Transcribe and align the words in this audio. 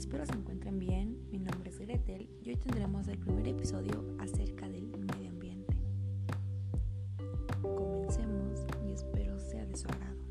Espero 0.00 0.24
se 0.24 0.32
encuentren 0.32 0.78
bien. 0.78 1.18
Mi 1.30 1.38
nombre 1.38 1.68
es 1.68 1.78
Gretel 1.78 2.26
y 2.42 2.48
hoy 2.48 2.56
tendremos 2.56 3.06
el 3.06 3.18
primer 3.18 3.46
episodio 3.46 4.02
acerca 4.18 4.66
del 4.66 4.86
medio 4.96 5.28
ambiente. 5.28 5.76
Comencemos 7.60 8.64
y 8.82 8.92
espero 8.92 9.38
sea 9.38 9.66
de 9.66 9.76
su 9.76 9.86
agrado. 9.88 10.24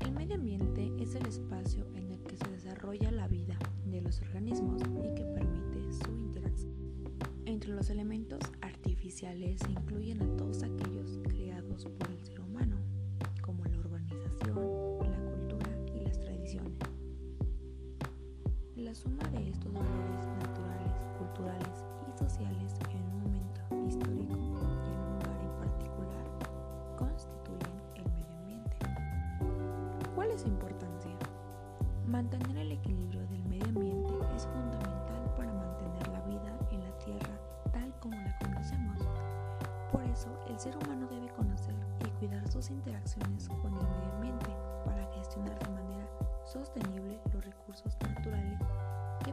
El 0.00 0.12
medio 0.12 0.34
ambiente 0.34 0.92
es 0.98 1.14
el 1.14 1.24
espacio 1.24 1.86
en 1.94 2.10
el 2.10 2.22
que 2.24 2.36
se 2.36 2.50
desarrolla 2.50 3.10
la 3.10 3.26
vida 3.26 3.58
de 3.86 4.02
los 4.02 4.20
organismos 4.20 4.82
y 4.82 5.14
que 5.14 5.24
permite 5.24 5.92
su 5.92 6.10
interacción. 6.12 6.74
Entre 7.46 7.72
los 7.72 7.88
elementos 7.88 8.40
artificiales 8.60 9.60
se 9.60 9.72
incluyen 9.72 10.20
a 10.20 10.36
todos 10.36 10.62
aquellos 10.62 11.18
creados 11.26 11.86
por 11.86 12.01
La 18.92 18.96
suma 18.96 19.24
de 19.30 19.48
estos 19.48 19.72
valores 19.72 20.26
naturales, 20.38 20.92
culturales 21.16 21.86
y 22.06 22.18
sociales 22.18 22.74
en 22.90 23.02
un 23.02 23.22
momento 23.22 23.88
histórico 23.88 24.36
y 24.36 24.90
en 24.92 25.00
un 25.00 25.14
lugar 25.16 25.40
en 25.40 25.56
particular 25.56 26.26
constituyen 26.98 27.80
el 27.94 28.04
medio 28.12 28.36
ambiente. 28.36 28.76
¿Cuál 30.14 30.30
es 30.32 30.42
su 30.42 30.48
importancia? 30.48 31.16
Mantener 32.06 32.58
el 32.58 32.72
equilibrio 32.72 33.26
del 33.28 33.42
medio 33.44 33.64
ambiente 33.64 34.12
es 34.36 34.44
fundamental 34.44 35.24
para 35.38 35.54
mantener 35.54 36.08
la 36.08 36.20
vida 36.26 36.54
en 36.70 36.84
la 36.84 36.98
Tierra 36.98 37.40
tal 37.72 37.98
como 37.98 38.16
la 38.16 38.38
conocemos. 38.40 38.98
Por 39.90 40.02
eso, 40.04 40.28
el 40.50 40.60
ser 40.60 40.76
humano 40.76 41.08
debe 41.08 41.32
conocer 41.32 41.74
y 42.06 42.10
cuidar 42.18 42.46
sus 42.52 42.68
interacciones 42.68 43.48
con 43.48 43.72
el 43.74 43.88
medio 43.88 44.12
ambiente 44.16 44.54
para 44.84 45.10
gestionar 45.14 45.58
de 45.60 45.70
manera 45.70 46.06
sostenible 46.44 47.18
los 47.32 47.42
recursos 47.42 47.61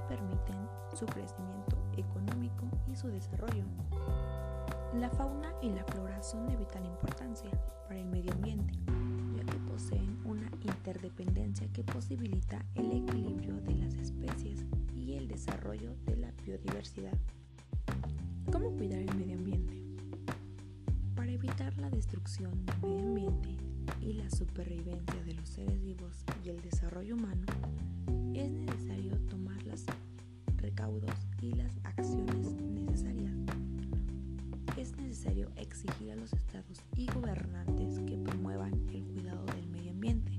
permiten 0.09 0.67
su 0.93 1.05
crecimiento 1.05 1.77
económico 1.95 2.65
y 2.91 2.95
su 2.95 3.07
desarrollo. 3.07 3.63
La 4.95 5.09
fauna 5.11 5.53
y 5.61 5.69
la 5.69 5.83
flora 5.85 6.21
son 6.23 6.47
de 6.47 6.57
vital 6.57 6.83
importancia 6.83 7.51
para 7.87 7.99
el 7.99 8.07
medio 8.07 8.33
ambiente, 8.33 8.73
ya 9.37 9.45
que 9.45 9.59
poseen 9.71 10.19
una 10.25 10.49
interdependencia 10.61 11.71
que 11.71 11.83
posibilita 11.83 12.65
el 12.73 12.91
equilibrio 12.91 13.61
de 13.61 13.75
las 13.75 13.93
especies 13.95 14.65
y 14.95 15.13
el 15.13 15.27
desarrollo 15.27 15.95
de 16.05 16.17
la 16.17 16.31
biodiversidad. 16.43 17.17
¿Cómo 18.51 18.71
cuidar 18.71 18.99
el 18.99 19.15
medio 19.15 19.37
ambiente? 19.37 19.83
Para 21.15 21.31
evitar 21.31 21.77
la 21.77 21.91
destrucción 21.91 22.65
del 22.65 22.81
medio 22.81 23.29
ambiente 23.29 23.49
y 24.01 24.13
la 24.13 24.29
supervivencia 24.31 25.23
de 25.23 25.33
los 25.33 25.49
seres 25.49 25.79
vivos 25.79 26.25
y 26.43 26.49
el 26.49 26.59
desarrollo 26.61 27.15
humano, 27.15 27.45
es 28.33 28.49
necesario 28.49 28.78
necesario 35.29 35.49
exigir 35.57 36.11
a 36.11 36.15
los 36.15 36.33
estados 36.33 36.81
y 36.95 37.05
gobernantes 37.07 37.99
que 37.99 38.17
promuevan 38.17 38.73
el 38.89 39.03
cuidado 39.05 39.45
del 39.45 39.67
medio 39.67 39.91
ambiente 39.91 40.31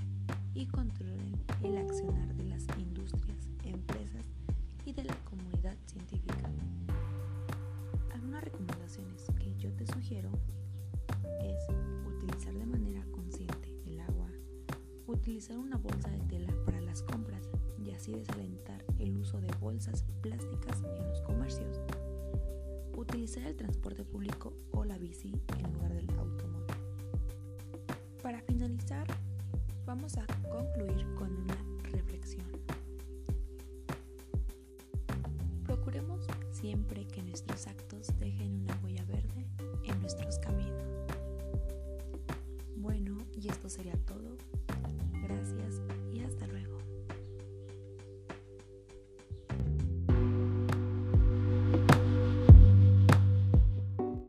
y 0.54 0.66
controlen 0.66 1.36
el 1.62 1.76
accionar 1.78 2.34
de 2.34 2.44
las 2.44 2.66
industrias, 2.76 3.48
empresas 3.64 4.26
y 4.84 4.92
de 4.92 5.04
la 5.04 5.14
comunidad 5.28 5.76
científica. 5.86 6.50
Algunas 8.12 8.42
recomendaciones 8.42 9.26
que 9.38 9.54
yo 9.56 9.72
te 9.74 9.86
sugiero 9.86 10.30
es 11.40 11.68
utilizar 12.08 12.54
de 12.54 12.66
manera 12.66 13.04
consciente 13.12 13.76
el 13.86 14.00
agua, 14.00 14.28
utilizar 15.06 15.56
una 15.56 15.76
bolsa 15.76 16.10
de 16.10 16.20
tela 16.20 16.52
para 16.66 16.80
las 16.80 17.02
compras 17.02 17.48
y 17.84 17.92
así 17.92 18.12
desalentar 18.12 18.84
el 18.98 19.16
uso 19.16 19.40
de 19.40 19.50
bolsas 19.60 20.04
plásticas 20.20 20.82
en 20.82 21.08
los 21.08 21.22
comercios, 21.22 21.80
utilizar 22.96 23.44
el 23.44 23.56
transporte 23.56 24.04
público 24.04 24.52
o 24.72 24.84
la 24.84 24.98
bici 24.98 25.32
en 25.58 25.72
lugar 25.72 25.94
del 25.94 26.10
automóvil. 26.18 26.74
Para 28.22 28.40
finalizar, 28.42 29.06
vamos 29.86 30.16
a 30.16 30.26
concluir 30.50 31.06
con 31.14 31.34
una 31.34 31.56
reflexión. 31.82 32.46
Procuremos 35.64 36.26
siempre 36.52 37.06
que 37.06 37.22
nuestros 37.22 37.66
actos 37.66 38.08
dejen 38.18 38.62
una 38.62 38.78
huella 38.82 39.04
verde 39.04 39.46
en 39.84 40.00
nuestros 40.00 40.38
caminos. 40.38 40.84
Bueno, 42.76 43.18
y 43.40 43.48
esto 43.48 43.68
sería 43.68 43.96
todo. 44.04 44.36
Gracias 45.22 45.80